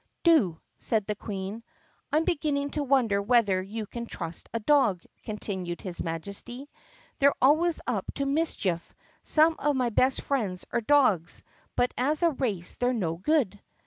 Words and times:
"Do!" 0.23 0.59
said 0.79 1.05
the 1.05 1.13
Queen. 1.13 1.61
"I 2.11 2.17
'm 2.17 2.23
beginning 2.25 2.71
to 2.71 2.83
wonder 2.83 3.21
whether 3.21 3.61
you 3.61 3.85
can 3.85 4.07
trust 4.07 4.49
a 4.51 4.59
dog," 4.59 5.03
continued 5.21 5.81
his 5.81 6.01
Majesty. 6.01 6.71
"They 7.19 7.27
're 7.27 7.35
always 7.39 7.81
up 7.85 8.11
to 8.15 8.25
mischief. 8.25 8.95
Some 9.21 9.55
of 9.59 9.75
my 9.75 9.91
best 9.91 10.21
friends 10.23 10.65
are 10.71 10.81
dogs 10.81 11.43
but 11.75 11.93
as 11.99 12.23
a 12.23 12.31
race 12.31 12.77
they 12.77 12.87
're 12.87 12.93
no 12.93 13.17
good." 13.17 13.59